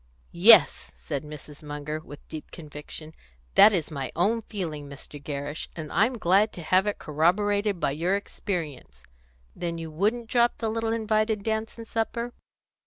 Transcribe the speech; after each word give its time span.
"Yes," 0.31 0.71
said 0.95 1.23
Mrs. 1.23 1.61
Munger, 1.61 1.99
with 1.99 2.27
deep 2.27 2.49
conviction, 2.49 3.13
"that 3.53 3.71
is 3.71 3.91
my 3.91 4.11
own 4.15 4.41
feeling, 4.41 4.89
Mr. 4.89 5.23
Gerrish, 5.23 5.69
and 5.75 5.91
I'm 5.93 6.17
glad 6.17 6.51
to 6.53 6.63
have 6.63 6.87
it 6.87 6.97
corroborated 6.97 7.79
by 7.79 7.91
your 7.91 8.15
experience. 8.15 9.03
Then 9.55 9.77
you 9.77 9.91
wouldn't 9.91 10.27
drop 10.27 10.57
the 10.57 10.69
little 10.69 10.91
invited 10.91 11.43
dance 11.43 11.77
and 11.77 11.85
supper?" 11.87 12.33